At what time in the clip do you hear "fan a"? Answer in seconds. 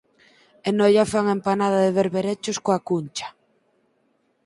1.11-1.35